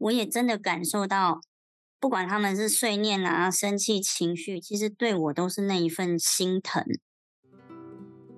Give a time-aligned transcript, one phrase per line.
[0.00, 1.42] 我也真的感受到，
[2.00, 6.82] 不管他们是碎念啊、生气情绪，其实对我都是那一份心疼。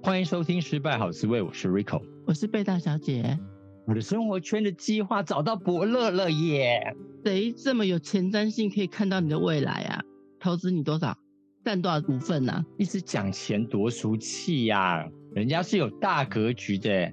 [0.03, 3.38] 欢迎收听《失败好滋味》，我是 Rico，我是贝大小姐。
[3.87, 6.96] 我的生活圈的计划找到伯乐了耶！
[7.25, 10.03] 谁这么有前瞻性，可以看到你的未来啊？
[10.41, 11.17] 投资你多少？
[11.65, 12.65] 占多少股份呢、啊？
[12.77, 15.09] 一直讲钱多俗气呀！
[15.33, 17.13] 人家是有大格局的。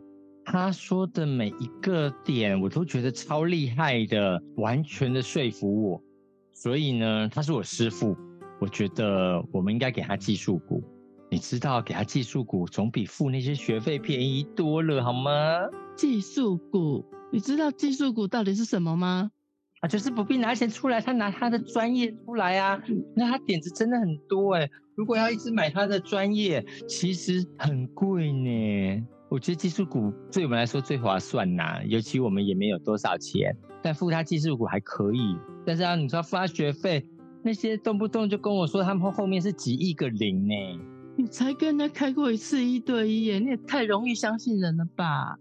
[0.51, 6.01] 他说的每一个点，我都觉得超厉害的，完全的说服我。
[6.53, 8.17] 所以呢，他是我师傅，
[8.59, 10.83] 我觉得我们应该给他技术股。
[11.29, 15.31] 你知道，给他技术股总比付那些学费便宜多了，好吗？
[15.95, 19.29] 技术股，你知道技术股到底是什么吗？
[19.81, 22.81] 啊，就是不必拿钱出来，他拿他的专业出来啊。
[23.15, 24.67] 那他点子真的很多哎。
[24.95, 29.05] 如果要一直买他的专业，其实很贵呢。
[29.29, 35.37] 我觉得技术股对我们来说最划算呐，尤其我们也没有多少钱，但付他技术股还可以。
[35.65, 37.07] 但是啊，你说付他学费，
[37.43, 40.53] 那些动不动就跟我说他们后面是几亿个零呢？
[41.15, 45.37] 你才跟他开过一次一对一耶，你也太容易相信人了吧？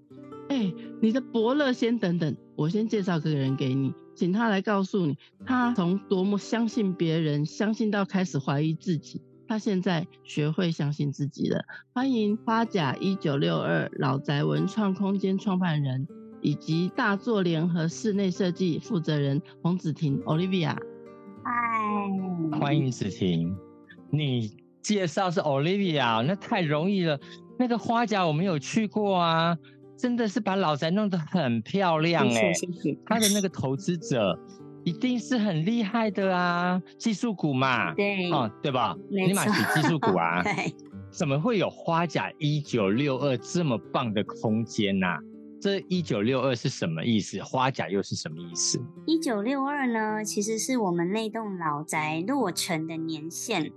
[0.51, 0.71] 哎，
[1.01, 3.95] 你的伯乐先等等，我先介绍个人给你。
[4.15, 9.23] 请他来告诉你，他从多么相信别人，相信到开始怀疑自己。
[9.49, 11.65] 他现在学会相信自己了。
[11.95, 16.07] 欢迎花甲一九六二老宅文创空间创办人
[16.43, 20.77] 以及大作联合室内设计负责人洪子婷 Olivia。
[21.43, 23.57] 嗨，欢迎子婷。
[24.11, 27.19] 你介绍是 Olivia，那太容易了。
[27.59, 29.57] 那个花甲我们有去过啊。
[29.97, 32.53] 真的是把老宅弄得很漂亮哎、欸，
[33.05, 34.39] 他的那个投资者
[34.89, 38.97] 一定是很厉害的啊，技术股嘛，对，哦，对吧？
[39.11, 40.41] 你买是技术股啊？
[40.43, 40.75] 对，
[41.11, 45.19] 怎么会有花甲一九六二这么棒的空间呢、啊？
[45.61, 47.43] 这一九六二是什么意思？
[47.43, 48.81] 花甲又是什么意思？
[49.05, 53.71] 一九六二呢，其实是我们那栋老宅落成的年限。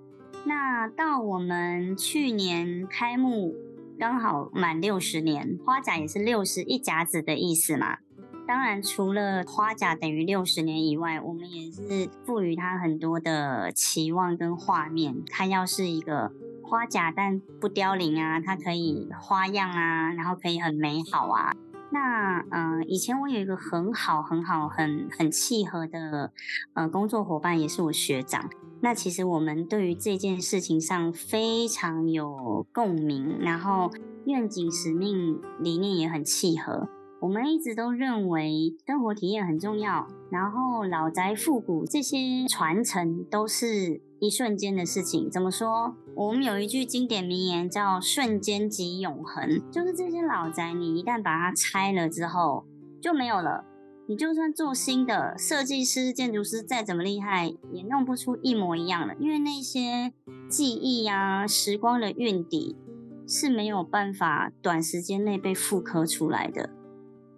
[0.45, 3.53] 那到我们去年开幕。
[3.99, 7.99] 刚好满六十年，花甲也是六十一甲子的意思嘛。
[8.47, 15.23] 当然，除了花甲等于六十年以外，我们也是赋予它很多的期望跟画面。
[15.27, 16.31] 它要是一个
[16.61, 21.53] 花甲，但不凋零啊，它可以花样啊，然后可以很美好啊。
[21.93, 26.31] 那嗯、以前我有一个很好、很好、很很契合的
[26.73, 28.49] 呃工作伙伴，也是我学长。
[28.81, 33.91] 那其实我们对于这件事情上非常有共鸣，然后
[34.25, 36.89] 愿景、使命、理念也很契合。
[37.21, 45.29] 我们一直都认为生活体验很重要，然后老宅复古这些传承都是一瞬间的事情。
[45.29, 45.95] 怎么说？
[46.15, 52.65] 我们有一句经典名言叫“瞬间即永恒”，就是这些老宅，你一旦把它拆了之后
[52.99, 53.65] 就没有了。
[54.07, 60.11] 你就算做新的，设计师、建筑师再怎么厉害，也弄不出一模一样的，因为那些
[60.49, 62.75] 记忆啊、时光的韵底
[63.27, 66.71] 是没有办法短时间内被复刻出来的。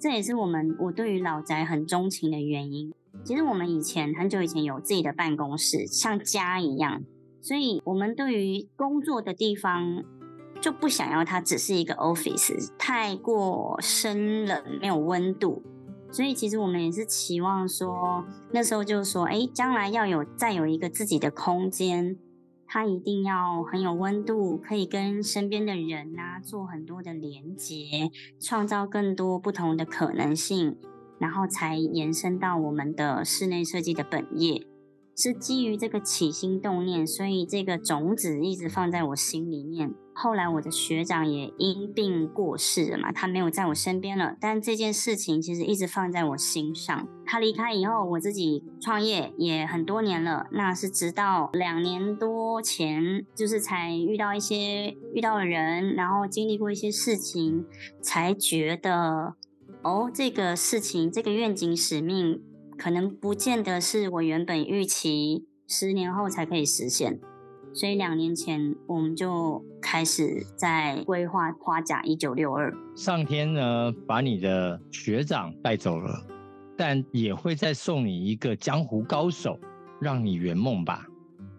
[0.03, 2.93] 这也是我们我对于老宅很钟情的原因。
[3.23, 7.03] 其实我们以前很久以前有自己的办公室，像家一样，
[7.41, 10.03] 所以我们对于工作的地方
[10.59, 15.63] 就不想要它只是一个 office，太过生冷，没有温度。
[16.11, 22.17] 所以其实我们也是期望说，那时候就说，哎，将来要有再有一个自己的空间，
[22.73, 30.75] 它一定要很有温度，可以跟身边的人呐做很多的连接，创造更多不同的可能性，
[31.19, 34.65] 然后才延伸到我们的室内设计的本业。
[35.15, 39.93] 是基于这个起心动念，所以这个种子一直放在我心里面。
[40.15, 44.35] 后来我的学长也因病过世了嘛，他没有在我身边了。
[44.39, 47.07] 但这件事情其实一直放在我心上。
[47.25, 50.45] 他离开以后，我自己创业也很多年了。
[50.51, 57.65] 那是直到两年多前，就是才遇到一些遇到人，然后经历过一些事情，
[57.99, 59.33] 才觉得
[59.81, 62.39] 哦，这个事情，这个愿景使命。
[62.77, 67.19] 可能不见得是我原本预期十年后才可以实现，
[67.73, 72.73] 所以两年前我们就开始在规划花甲一九六二。
[72.95, 76.25] 上天呢，把你的学长带走了，
[76.77, 79.57] 但也会再送你一个江湖高手，
[79.99, 81.05] 让你圆梦吧？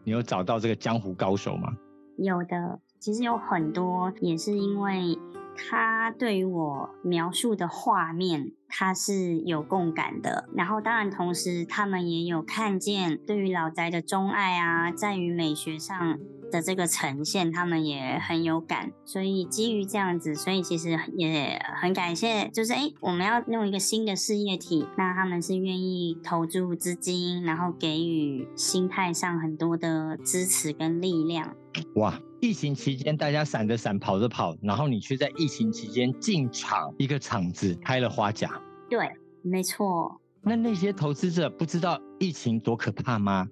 [0.05, 1.73] 你有找到这个江湖高手吗？
[2.19, 5.19] 有的，其实有很多，也是因为。
[5.57, 10.49] 他对于我描述的画面，他是有共感的。
[10.53, 16.19] 然后，当然，同时他们也有看见对于老宅的钟爱啊，在于美学上
[16.51, 18.91] 的这个呈现，他们也很有感。
[19.05, 31.55] 所以基于这样子，所以其实也很感谢，就是哎，我们要用一个新的事业体，那他们是愿意投注资金，然后给予心态上很多的支持跟力量。
[31.95, 32.19] 哇！
[32.41, 38.61] 疫情期间，大家闪着闪，跑着跑，然后你却在疫情期间进场一个场子开了花甲。
[38.89, 39.11] 对，
[39.43, 40.21] 没错。
[40.43, 43.49] 那那些投资者不知道疫情多可怕吗？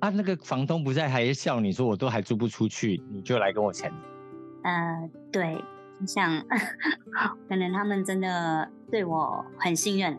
[0.00, 3.92] 啊，那个房东不在，还笑你说我都还租不出去，你就来跟我签。
[4.62, 5.60] 呃，对，
[6.06, 6.40] 像
[7.48, 10.16] 可能他们真的对我很信任，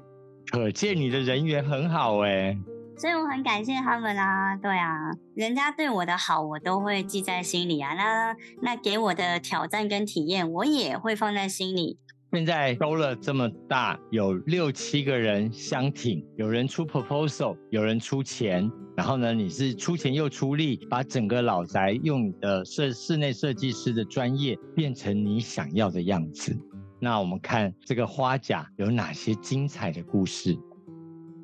[0.51, 2.57] 可见你的人缘很好哎。
[2.97, 7.93] 所以我很感谢他们啊，对啊，人家对我的好，我都会记在心里啊。
[7.93, 11.97] 那那给我的挑战跟体验，我也会放在心里。
[12.31, 26.55] 现在收了这么大，有六七个人相挺，有人出 proposal，有人出钱，然后呢，你是出钱又出力，把整个老宅用你的设室内设计师的专业变成你想要的样子。
[26.99, 30.57] 那我们看这个花甲有哪些精彩的故事？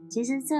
[0.09, 0.55] 其实这。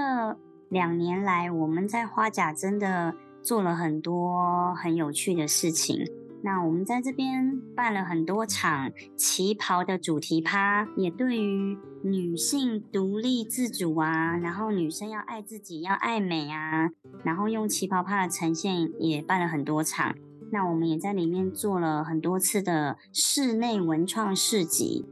[0.68, 6.04] 两年来，我们在花甲真的做了很多很有趣的事情。
[6.46, 16.90] 那我们在这边办了很多场旗袍的主题趴，也对于女性独立自主啊，然后女生要爱自己、要爱美啊，
[17.24, 20.14] 然后用旗袍趴的呈现也办了很多场。
[20.52, 25.04] 那我们也在里面做了很多次的室内文创市集，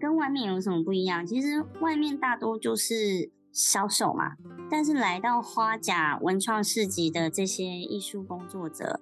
[0.00, 1.24] 跟外面有什么不一样？
[1.24, 3.30] 其实外面大多就是。
[3.52, 4.36] 销售嘛，
[4.70, 9.00] 但是来到花甲文创市集的这些艺术工作者，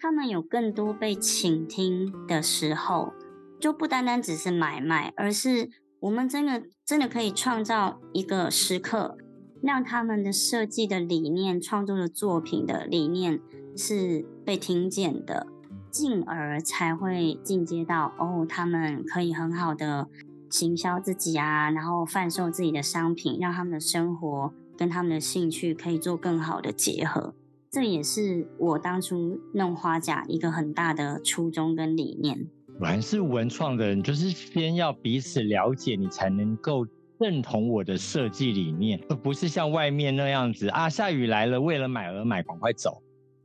[0.00, 3.12] 他们有更多被倾听的时候，
[3.60, 5.68] 就不单单只是买卖，而是
[6.00, 9.18] 我们真的真的可以创造一个时刻，
[9.62, 13.40] 让他们的设计的理念、创作的作品的理念
[13.76, 15.46] 是被听见的，
[15.90, 20.08] 进而才会进阶到哦，他们可以很好的。
[20.52, 27.36] 行销自己啊，然后贩售自己的商品，让他们的生活跟他们的兴趣可以做更好的结合。
[27.72, 32.48] 这也是我当初弄花甲一个很大的初衷跟理念。
[32.80, 36.84] 果然是文创的人，就是先要彼此了解，你才能够
[37.20, 43.02] 认同我的设计理念，而不是像外面那样子啊，下雨来了，为了买而买，赶快走。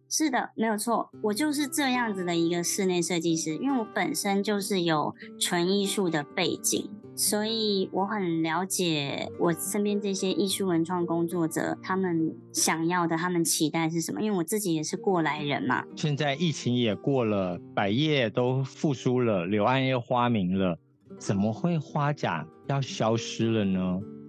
[0.09, 15.83] 是的，没有错，我就是这样子的一个室内设计师，因为我本身就是有纯艺术的背景，所以我很了解我身边这些艺术文创工作者他们想要的、他们期待是什么，因为我自己也是过来人嘛。
[15.95, 20.77] 现在疫情也过了，百业都复苏了，柳暗又花明了，
[21.17, 23.79] 怎么会花甲要消失了呢？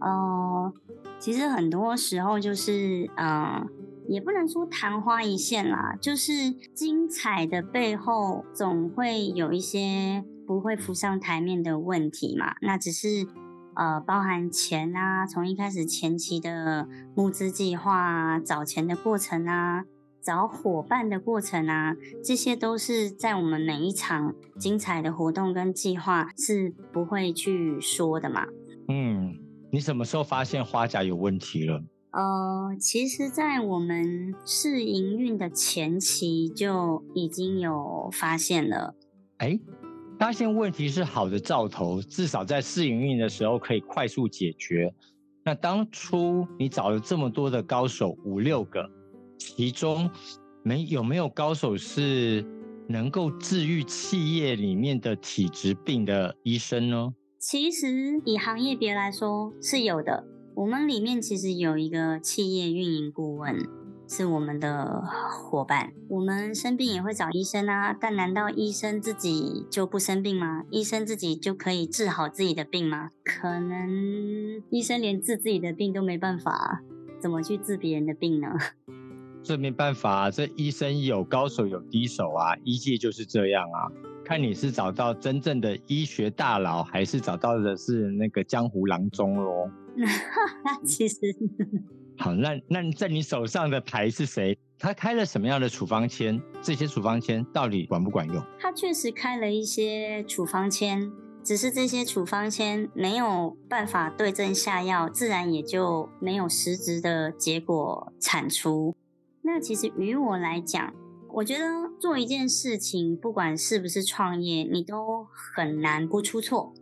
[0.01, 0.73] 哦、呃，
[1.19, 3.29] 其实很多时候就是嗯。
[3.29, 3.67] 呃
[4.09, 12.55] 也不能说昙花一现啦，就是精彩的背后总会有一些不会浮上台面的问题嘛。
[12.63, 13.27] 那只是
[13.75, 19.85] 呃，包含钱啊，从一开始前期的募资计划啊，找钱的过程啊，
[20.23, 21.95] 找伙伴的过程啊，
[22.25, 28.47] 这些都是在我们每一场精彩的活动跟计划是不会去说的嘛。
[28.89, 29.35] 嗯，
[29.71, 31.85] 你什么时候发现花甲有问题了？
[32.13, 38.95] 呃，其实，在我们试营运的前期就已经有发现了。
[39.37, 39.61] 哎，
[40.19, 44.93] 发现问题是好的兆头，至少在试营运的时候可以快速解决。
[45.45, 48.91] 那当初你找了这么多的高手，五六个，
[49.39, 50.11] 其中
[50.63, 52.45] 没有没有高手是
[52.89, 57.13] 能够治愈企业里面的体质病的医生呢？
[57.39, 60.25] 其实以行业别来说是有的。
[60.57, 63.55] 我们里面其实有一个企业运营顾问，
[64.09, 65.93] 是我们的伙伴。
[66.09, 70.65] 我们生病也会找医生啊，但难道医生自己就不生病吗？
[70.71, 73.11] 医生自己就可以治好自己的病吗？
[73.25, 76.83] 可能医生连治自己的病都没办法，
[77.21, 78.49] 怎么去治别人的病呢？
[79.43, 83.87] 这没办法啊，这医生有高手有低手啊，医界就是这样啊。
[84.25, 89.71] 看你是找到真正的医学大佬，还是找到的是那个江湖郎中喽？
[90.85, 91.17] 其实
[92.19, 94.59] 好，那那在你手上的牌是谁？
[94.79, 96.41] 他开了什么样的处方签？
[96.63, 98.43] 这些处方签到底管不管用？
[98.59, 101.11] 他确实开了一些处方签，
[101.43, 108.95] 只是这些处方签没有办法对症下药，自然也就没有实质的结果产出。
[109.43, 110.93] 那其实于我来讲，
[111.29, 111.65] 我觉得
[111.99, 116.75] 做一件事情，不管是不是创业，你都很难不出错。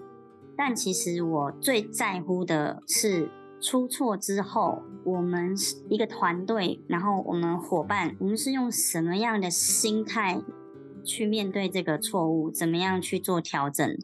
[0.56, 3.28] 但其实我最在乎的是
[3.64, 5.54] 出错之后，我们
[5.88, 10.42] 一个团队，然后我们伙伴，我们是用什么样的心态
[11.02, 13.96] 去面对这个错误，怎么样去做调整，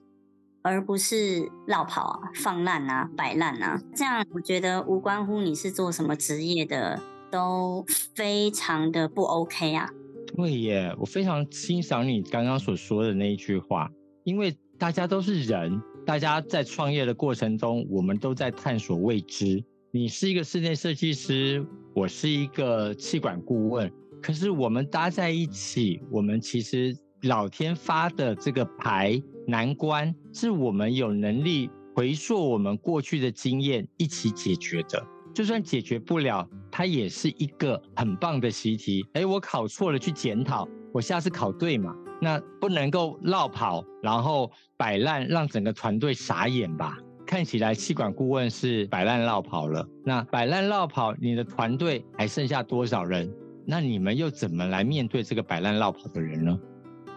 [0.63, 3.79] 而不是落跑啊、放烂啊、摆烂啊。
[3.95, 6.99] 这样我觉得无关乎你是做什么职业的，
[7.31, 9.91] 都非常的不 OK 啊。
[10.35, 13.91] 对耶，我非常欣赏你刚刚所说的那一句话，
[14.25, 19.63] 因为大家都是人，大家在创业的过程中，我们都在探索未知。
[19.93, 21.65] 你是一个室内设计师，
[21.95, 23.89] 我是一个气管顾问。
[24.21, 35.01] 可是我们搭在一起，我们其实老天发的这个牌难关，是我们有能力回溯我们过去的经验一起解决的。
[35.33, 39.07] 就算解决不了，它也是一个很棒的习题。
[39.13, 41.95] 诶，我考错了去检讨，我下次考对嘛？
[42.21, 46.99] 那不能够落跑，然后摆烂，让整个团队傻眼吧？
[47.27, 53.33] 看起来气管顾问是摆烂落跑了，那摆烂落跑，你的团队还剩下多少人？
[53.65, 56.59] 那你们又怎么来面对这个摆烂落跑的人呢？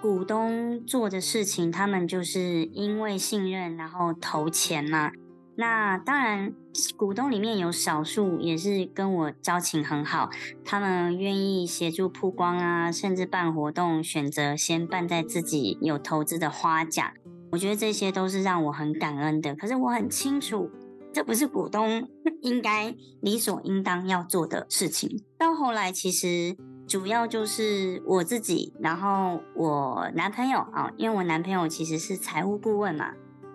[0.01, 5.11] 股东做的事情，他们就是因为信任，然后投钱嘛。
[5.55, 6.51] 那当然，
[6.97, 10.29] 股东里面有少数也是跟我交情很好，
[10.65, 17.13] 他们愿意协助曝光啊，甚至办活动，选择先办在自己有投资的花甲。
[17.51, 20.71] 我觉得这些都是让我很感恩的，可是我很清楚，
[21.13, 22.09] 这不是股东
[22.41, 25.21] 应该理所应当要做的事情。
[25.37, 26.57] 到后来，其实
[26.87, 33.13] 主要就是我自己，然后我男朋友啊，因为我男朋友其实是财务顾问嘛，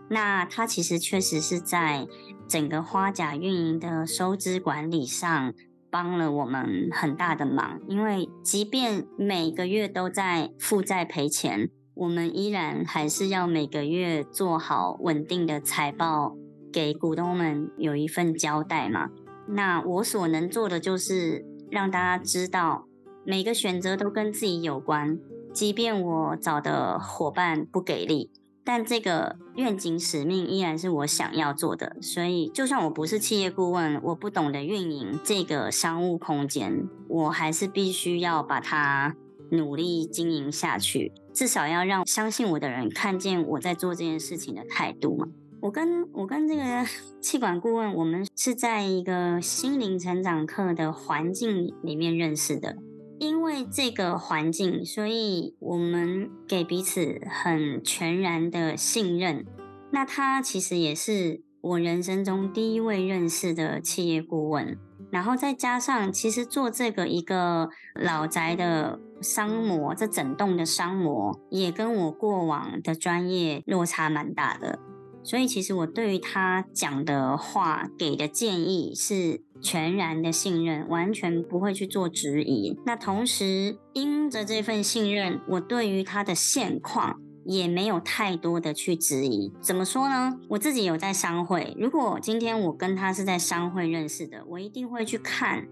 [0.09, 2.07] 那它其实确实是在
[2.47, 5.53] 整个花甲运营的收支管理上
[5.91, 11.71] 帮了我们很大的忙，因为即便每个月都在负债赔钱。
[11.95, 16.37] 我们依然还是要每个月做好稳定的财报，
[16.73, 19.09] 给股东们有一份交代嘛。
[19.49, 22.85] 那我所能做的就是让大家知道，
[23.25, 25.19] 每个选择都跟自己有关。
[25.53, 28.31] 即便我找的伙伴不给力，
[28.71, 31.97] 但这个愿景使命依然是我想要做的。
[32.03, 39.17] 所以，就算我不是企业顾问，我不懂得运营这个商务空间，我还是必须要把它
[39.53, 41.13] 努力经营下去。
[41.33, 45.27] 至少要让相信我的人看见我在做这件事情的态度嘛。
[45.63, 46.63] 我跟我跟这个
[47.23, 52.77] 气管顾问，我们是在一个心灵成长课的环境里面认识的。
[53.19, 59.45] 因为这个环境，所以我们给彼此很全然的信任。
[59.91, 64.79] 那他其实也是我人生中第一位认识的企业顾问。
[65.11, 74.79] 然后再加上，其实做这个一个老宅的商模，这整栋的商模也跟我过往的专业落差蛮大的，
[75.23, 82.79] 所以其实我对于他讲的话、给的建议是全然的信任，完全不会去做质疑。
[82.87, 87.21] 那同时，因着这份信任，我对于他的现况。
[87.45, 90.39] 也没有太多的去质疑，怎么说呢？
[90.51, 95.67] 我自己有在商会，如果今天我跟他是在商会认识的，我一定会去看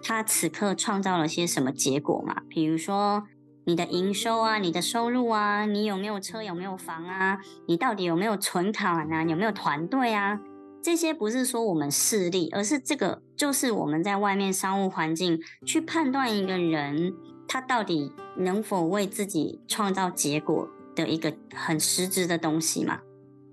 [0.00, 2.42] 他此刻创造了些什么结果嘛。
[2.48, 3.24] 比如说
[3.64, 7.40] 你的营收啊，你的收入啊，你有没有车，有没有房啊？
[7.66, 9.24] 你到底有没有存款啊？
[9.24, 10.38] 有没有团队啊？
[10.88, 17.12] 这些不是说我们势利，而是这个就是我们在外面商务环境去判断一个人，
[17.46, 20.70] 他到底能否为自己创造结果。
[20.96, 23.00] 的一个很实质的东西嘛，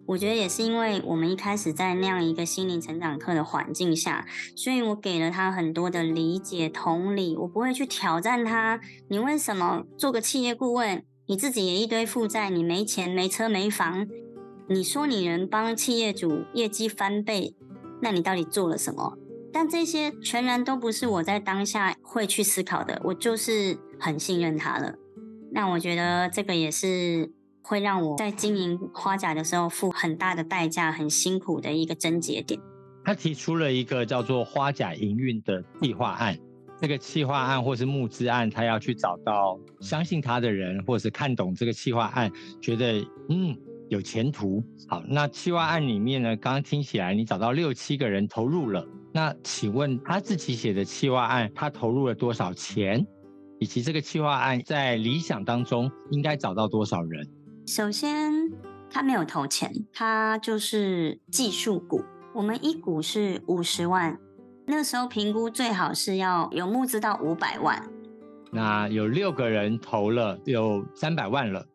[0.07, 4.25] 我觉得也是因为我们一开始在那样一个心灵成长课的环境下，
[4.55, 8.79] 所以我给了他很多的理解、同理，我不会去挑战他。
[9.09, 14.07] 你为什么做个企业顾问，你自己也一堆负债，你没钱、没车、没房，
[14.67, 17.55] 你说你能帮企业主业绩翻倍，
[18.01, 19.17] 那你到底做了什么？
[19.53, 24.95] 但这些全然都不是我在当下会去思考的，我就是很信任他了。
[25.51, 27.31] 那我觉得这个也是
[27.61, 32.59] 会让我在经营花甲的时候付很大的代价、很辛苦的一个症结点。
[33.05, 36.37] 他提出了一个叫做花甲营运的计划案，
[36.81, 42.29] 这个计划案或是募资案，他要去找到相信他的人，或者是看懂这个计划案，
[42.59, 43.55] 觉得嗯
[43.89, 44.63] 有前途。
[44.87, 53.05] 好，那计划案里面呢，刚刚听起来你找到六七个人投入了，那请问他自己写的计划案，他投入了多少钱？
[53.57, 57.25] 以及这个企划案在理想当中应该找到多少人？
[57.65, 58.51] 首先，
[58.89, 62.03] 他没有投钱，他就是技术股。
[62.33, 64.19] 我们一股是五十万，
[64.67, 67.81] 那时候评估最好是要有募资到五百万。
[68.51, 71.65] 那有六个人投了，有三百万了。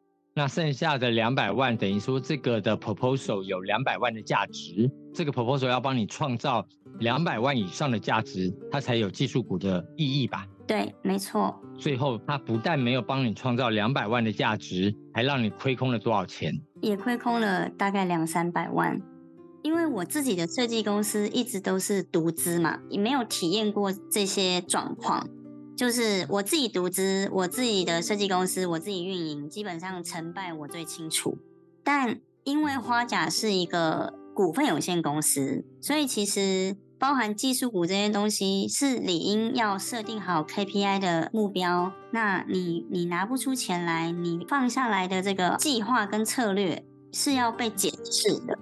[0.40, 4.90] 那剩下的两百万，等于说这个的 proposal 有两百万的价值。
[5.12, 6.66] 这个 proposal 要帮你创造
[6.98, 10.46] 两百万以上的价值，它才有技术股的意义吧？
[10.66, 11.54] 对，没错。
[11.76, 16.58] 最后，它不但没有帮你创造两百万的价值，还让你亏空了多少钱？
[16.80, 18.98] 也亏空了大概两三百万。
[19.62, 25.28] 因为我自己的设计公司一直都是独资嘛，也没有体验过这些状况。
[25.80, 31.38] 就是我自己独资，我自己的设计公司，我自己运营，基本上成败我最清楚。
[31.82, 36.76] 但因为花甲是一个股份有限公司，所以其实。
[36.98, 48.58] 包含技术股这些东西是理应要设定好 KPI 的目标，那你你拿不出钱来，你放下来的这个计划跟策略是要被检视的。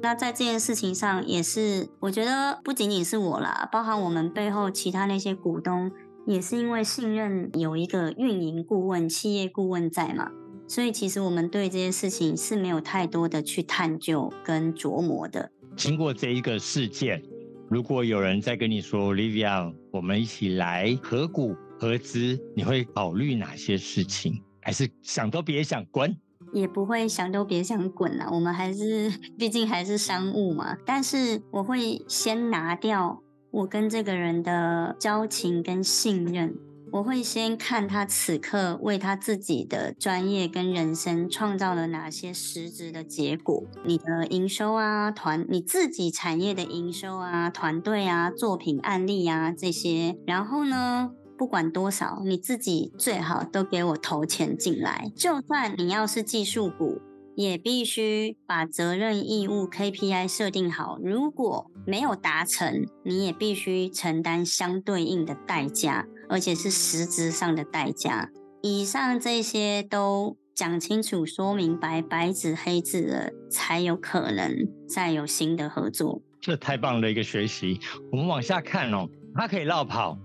[0.00, 5.90] 那在这件事情上也是，我觉得不仅仅是我啦，包含我们背后其他那些股东，
[6.28, 10.30] 也是因为信任有一个运营顾问、企业顾问在嘛，
[10.66, 15.50] 所以其实我们对这些事情是没有太多的去探究跟琢磨的。
[15.74, 17.22] 经过这一个事件。
[17.70, 24.42] 如果有人在跟你说，Livia，我们一起来合股合资，你会考虑哪些事情？
[24.60, 26.14] 还是想都别想滚？
[26.52, 28.28] 也不会想都别想滚了。
[28.32, 30.76] 我们还是， 毕竟还是商务嘛。
[30.84, 36.54] 但是我会先拿掉我跟这个人的交情跟信任。
[36.90, 43.62] 我会先看他此刻为他自己的专业跟人生创造了哪些实质的结果。
[43.84, 50.16] 你的营收啊，团你自己产业的营收啊，团队啊，作品案例啊这些。
[50.26, 55.12] 然后呢，不管多少，你自己最好都给我投钱进来。
[55.14, 57.02] 就算你要是技术股，
[57.38, 60.98] 也必须把责任义务 KPI 设定好。
[61.00, 66.04] 如果没有达成，你也必须承担相对应的代价。
[66.30, 68.28] 而且是实质上的代价。
[68.60, 76.20] 以上这些都讲清楚、说明白、白纸黑字了，才有可能再有新的合作。
[76.38, 77.80] 这太棒的一个学习。
[78.12, 80.18] 我们往下看哦，他可以绕跑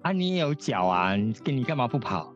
[0.00, 2.32] 啊，你也有脚啊，你你干嘛不跑？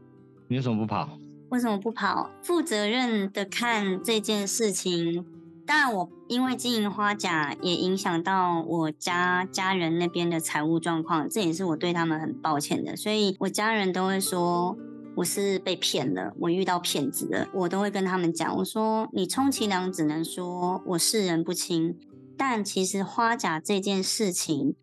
[0.48, 1.08] 你为什么不跑？
[1.54, 2.32] 为什么不跑？
[2.42, 5.24] 负责任的看这件事情。
[5.64, 12.96] 当然，我因为经营花甲，也影响到我家家人那边的财务状况，这也是我对他们很抱歉的。
[12.96, 14.76] 所以我家人都会说
[15.14, 17.46] 我是被骗了，我遇到骗子了。
[17.54, 21.96] 我都会跟他们讲，我说你充其量只能说我识人不清，
[22.36, 24.74] 但其实花甲这件事情，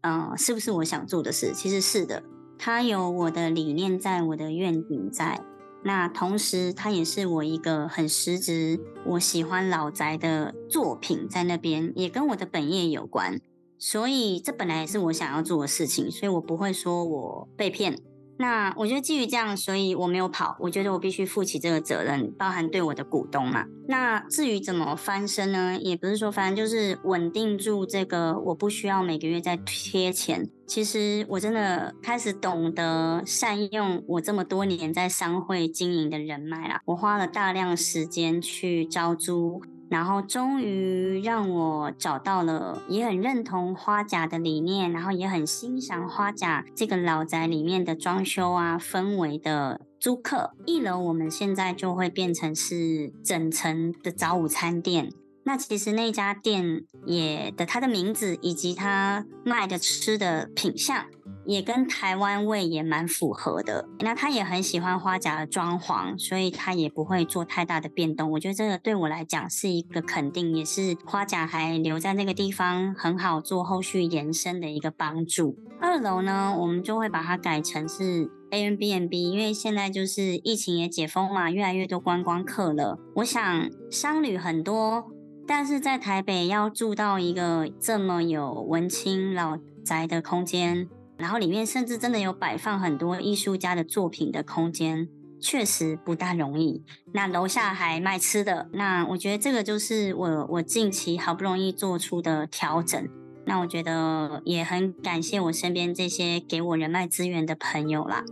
[0.00, 1.52] 呃，是不是我想做的事？
[1.52, 2.22] 其实是的，
[2.58, 5.42] 它有我的理念在，我的愿景在。
[5.86, 13.38] 那同时，它也是我一个很实质，我喜欢老宅的作品在那边，也跟我的本业有关，
[13.78, 17.98] 所以这本来也是我想要做的事情，所以我不会说我被骗。
[18.36, 20.56] 那我觉得基于这样，所以我没有跑。
[20.58, 23.64] 我觉得我必须负起这个责任，包含对我的股东嘛。
[23.86, 25.78] 那至于怎么翻身呢？
[25.80, 30.48] 也不是说翻，就是稳定住这个，我不需要每个月再贴钱。
[30.66, 36.80] 其实我真的开始懂得善用我这么多年在商会经营的人脉啦。
[36.86, 39.62] 我花了大量时间去招租。
[39.90, 50.52] 然后终于让我找到了，也很认同花甲的理念，然后也很欣赏花甲这个老宅里面的装修啊、氛围的租客。
[50.66, 55.10] 一楼我们现在就会变成是整层的早午餐店。
[55.46, 61.04] 那其实那家店也的它的名字以及它卖的吃的品相。
[61.46, 63.88] 也跟台湾味也蛮符合的。
[64.00, 68.30] 那他也很喜欢花甲的装潢，所以他也不会做太大的变动。
[68.32, 75.56] 我觉得这个对我来讲是一个肯定，也是花甲还留在那个地方很好做后续延伸的一个帮助。
[75.80, 82.98] 二楼呢，我们就会把它改成是 A M B N B，因为现在就是疫情也解封嘛，越来越多观光客了。
[83.16, 85.04] 我想商旅很多，
[85.46, 90.88] 但是在台北要住到一个这么有文青老宅的空间。
[91.16, 95.08] 然后里面甚至真的有摆放很多艺术家的作品的空间，
[95.40, 96.82] 确实不大容易。
[97.12, 103.08] 那楼下还卖吃的，那我觉得这个就是我我近期好不容易做出的调整。
[103.46, 108.24] 那我觉得也很感谢我身边这些给我人脉资源的朋友啦。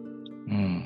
[0.49, 0.83] 嗯，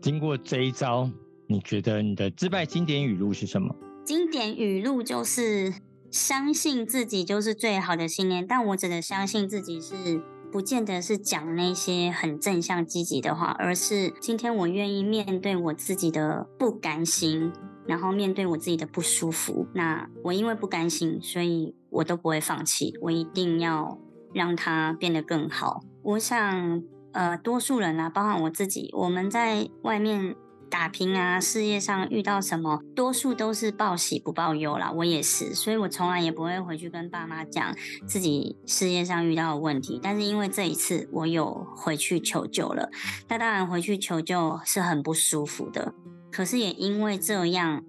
[0.00, 1.10] 经过这一招，
[1.48, 3.74] 你觉得你的自败经典语录是什么？
[4.04, 5.74] 经典语录就是
[6.10, 10.22] 相信自己就是最好的信念，但我只能相信自己是。
[10.50, 17.52] 不见得是讲那些很正向积极的话，而是今天我愿意面对我自己的不甘心，
[17.86, 19.66] 然后面对我自己的不舒服。
[19.74, 23.98] 那我因为不甘心，所以我都不会放弃，我一定要
[24.34, 25.82] 让它变得更好。
[26.02, 26.82] 我想，
[27.12, 30.34] 呃，多数人啊，包含我自己，我们在外面
[30.70, 34.92] 打拼啊，事业上遇到什么，多数都是报喜不报忧啦。
[34.92, 37.74] 我也是，所以我从来也不会回去跟爸妈讲
[38.06, 39.98] 自己事业上遇到的问题。
[40.00, 42.88] 但是因为这一次我有回去求救了，
[43.28, 45.92] 那当然回去求救是很不舒服的。
[46.30, 47.82] 可是也因为这样，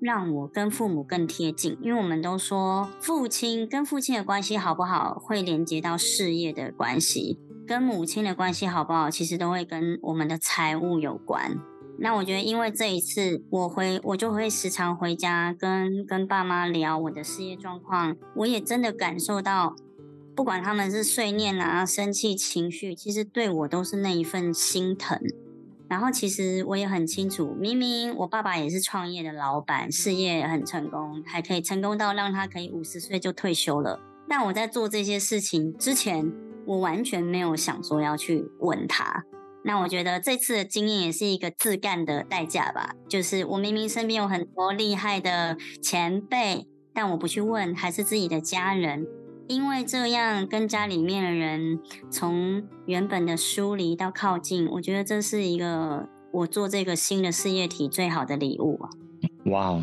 [0.00, 1.78] 让我跟父母更贴近。
[1.80, 11.56] 因为我们都说，父亲跟父亲的关系好不好，会连接到事业的关系；跟母亲的关系好不好，其实都会跟我们的财务有关。
[11.98, 18.16] 那我觉得，因为这一次我回，我就会时常回家跟跟爸妈聊我的事业状况。
[18.36, 19.76] 我也真的感受到，
[20.34, 25.18] 不管他们是碎念啊、生气情绪，其实对我都是那一份心疼。
[25.86, 34.00] 然后其实我也很清楚，明明我爸爸也是创业的老板，事业很成功，还可以成功到让他可以五十岁就退休了。
[34.28, 36.32] 但我在做这些事情之前，
[36.66, 39.24] 我完全没有想说要去问他。
[39.66, 49.06] 那我觉得这次的经验也是一个自干的代价吧，就是我明明身边有很多厉害的前辈，但我不去问，还是自己的家人，
[49.48, 58.90] 因为这样跟家里面的人从原本的疏离到靠近，我觉得这是一个我做这个新的事业体最好的礼物啊！
[59.46, 59.82] 哇，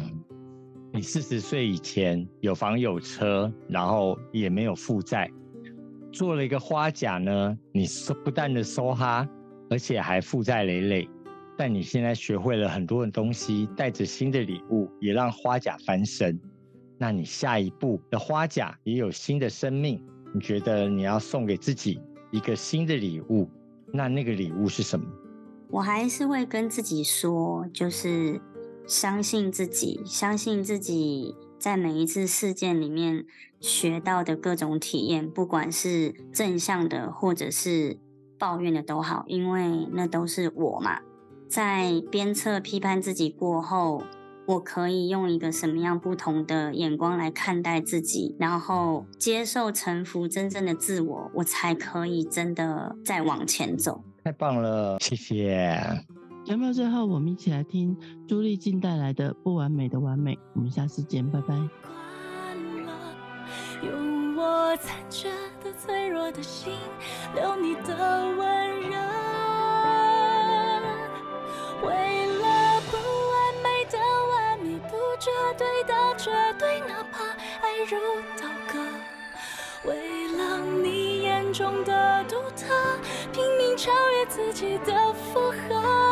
[0.94, 5.28] 你四十岁以前有房有车，然后也没有负债，
[6.13, 9.28] 做了一个花甲呢，你收不但的收哈。
[9.71, 11.10] 而且还负债累累，
[11.57, 16.38] 但你现在学会了很多的东西，带着新的礼物，也让花甲翻身。
[16.97, 20.03] 那你下一步的花甲也有新的生命，
[20.34, 23.49] 你觉得你要送给自己一个新的礼物，
[23.93, 25.05] 那那个礼物是什么？
[25.69, 28.41] 我还是会跟自己说，就是
[28.86, 33.25] 相信自己，相信自己在每一次事件里面
[33.62, 37.97] 学到的各种体验，不管是正向的，或者是。
[38.41, 40.99] 抱怨的都好，因为那都是我嘛。
[41.47, 44.01] 在鞭策批判自己过后，
[44.47, 54.04] 我可以用一个什么样不同的眼光来看待自己，然后接受、臣服真正的自我，我才可以真的再往前走。
[54.23, 55.80] 太棒了，谢谢。
[56.43, 57.95] 节目最后我们一起来听
[58.27, 60.34] 朱丽静带来的《不完美的完美》？
[60.56, 61.56] 我们下次见，拜拜。
[64.41, 65.30] 我残缺
[65.63, 66.73] 的脆弱的心，
[67.36, 68.97] 留你的温热。
[71.84, 72.97] 为了不
[73.30, 73.99] 完美的
[74.32, 77.23] 完美，不绝对的绝对，哪怕
[77.62, 77.99] 爱如
[78.39, 78.80] 刀割。
[79.84, 82.97] 为了你眼中的独特，
[83.32, 86.11] 拼命超越自己的负荷。